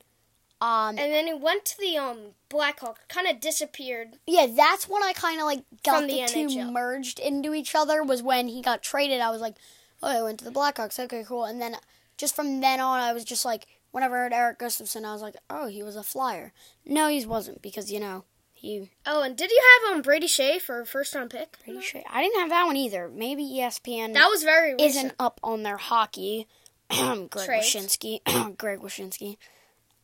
Um, 0.59 0.97
and 0.97 1.13
then 1.13 1.27
he 1.27 1.33
went 1.33 1.63
to 1.65 1.77
the 1.79 1.97
um 1.97 2.17
Blackhawk. 2.49 3.07
Kind 3.07 3.27
of 3.27 3.39
disappeared. 3.39 4.17
yeah, 4.27 4.47
that's 4.47 4.89
when 4.89 5.01
I 5.01 5.13
kind 5.13 5.39
of 5.39 5.45
like 5.45 5.63
got 5.83 6.01
the, 6.07 6.21
the 6.21 6.27
two 6.27 6.71
merged 6.71 7.19
into 7.19 7.53
each 7.53 7.73
other. 7.73 8.03
Was 8.03 8.21
when 8.21 8.49
he 8.49 8.61
got 8.61 8.83
traded. 8.83 9.21
I 9.21 9.29
was 9.29 9.39
like, 9.39 9.55
oh, 10.03 10.19
I 10.19 10.21
went 10.21 10.39
to 10.39 10.45
the 10.45 10.51
Blackhawks. 10.51 10.99
Okay, 10.99 11.23
cool. 11.25 11.45
And 11.45 11.61
then 11.61 11.77
just 12.17 12.35
from 12.35 12.59
then 12.59 12.81
on, 12.81 12.99
I 12.99 13.13
was 13.13 13.23
just 13.23 13.45
like, 13.45 13.65
whenever 13.91 14.17
I 14.17 14.23
heard 14.23 14.33
Erik 14.33 14.59
Gustafsson, 14.59 15.05
I 15.05 15.13
was 15.13 15.21
like, 15.21 15.35
oh, 15.49 15.67
he 15.67 15.83
was 15.83 15.95
a 15.95 16.03
flyer. 16.03 16.51
No, 16.85 17.07
he 17.07 17.25
wasn't 17.25 17.61
because 17.61 17.91
you 17.93 17.99
know 18.01 18.25
he 18.57 18.89
Oh, 19.05 19.21
and 19.21 19.35
did 19.37 19.51
you 19.51 19.61
have 19.85 19.95
um 19.95 20.01
Brady 20.01 20.27
Skjei 20.27 20.59
for 20.59 20.81
a 20.81 20.85
first 20.85 21.13
round 21.15 21.29
pick? 21.29 21.57
pretty 21.63 21.81
sure 21.81 22.01
I 22.09 22.21
didn't 22.23 22.39
have 22.39 22.49
that 22.49 22.65
one 22.65 22.75
either. 22.75 23.07
Maybe 23.07 23.43
ESPN. 23.43 24.13
That 24.13 24.27
was 24.27 24.43
very 24.43 24.73
recent. 24.73 24.89
isn't 24.89 25.13
up 25.19 25.39
on 25.43 25.63
their 25.63 25.77
hockey. 25.77 26.47
Greg 26.89 27.29
Trades. 27.31 27.67
Wyshynski. 27.75 28.57
Greg 28.57 28.79
Wyshynski. 28.79 29.37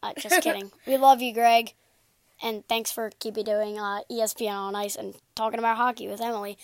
Uh, 0.01 0.13
just 0.17 0.41
kidding. 0.43 0.72
we 0.86 0.98
love 0.98 1.22
you, 1.22 1.33
Greg. 1.33 1.74
And 2.41 2.67
thanks 2.67 2.91
for 2.91 3.10
keeping 3.19 3.45
doing 3.45 3.79
uh, 3.79 4.01
ESPN 4.12 4.53
on 4.53 4.75
Ice 4.75 4.95
and 4.98 5.15
talking 5.36 5.60
about 5.60 5.77
hockey 5.77 6.07
with 6.07 6.19
Emily. 6.22 6.57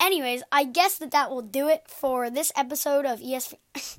Anyways, 0.00 0.42
I 0.50 0.64
guess 0.64 0.98
that 0.98 1.12
that 1.12 1.30
will 1.30 1.42
do 1.42 1.68
it 1.68 1.84
for 1.86 2.28
this 2.28 2.50
episode 2.56 3.06
of 3.06 3.20
ESPN. 3.20 3.58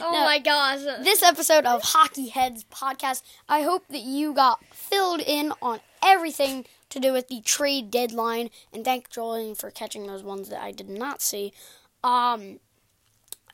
Oh 0.00 0.12
No. 0.12 0.24
my 0.24 0.38
gosh. 0.38 0.80
this 1.04 1.22
episode 1.22 1.64
of 1.66 1.82
Hockey 1.82 2.28
Heads 2.28 2.64
podcast. 2.64 3.22
I 3.48 3.62
hope 3.62 3.86
that 3.88 4.02
you 4.02 4.32
got 4.34 4.64
filled 4.72 5.20
in 5.20 5.52
on 5.62 5.80
everything 6.02 6.66
to 6.90 7.00
do 7.00 7.12
with 7.12 7.28
the 7.28 7.40
trade 7.40 7.90
deadline, 7.90 8.50
and 8.72 8.84
thank 8.84 9.10
Julian 9.10 9.54
for 9.54 9.70
catching 9.70 10.06
those 10.06 10.22
ones 10.22 10.48
that 10.48 10.62
I 10.62 10.70
did 10.72 10.88
not 10.90 11.22
see. 11.22 11.52
Um. 12.02 12.60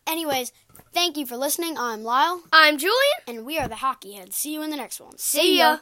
Anyways, 0.07 0.53
thank 0.93 1.17
you 1.17 1.25
for 1.27 1.37
listening. 1.37 1.77
I'm 1.79 2.03
Lyle, 2.03 2.43
I'm 2.53 2.79
Julian. 2.79 3.21
and 3.29 3.45
we 3.47 3.59
are 3.59 3.69
the 3.69 3.77
Hockey 3.77 4.13
Heads. 4.15 4.35
See 4.37 4.53
you 4.55 4.63
in 4.63 4.71
the 4.71 4.77
next 4.77 5.01
one. 5.01 5.17
See 5.19 5.59
ya. 5.59 5.79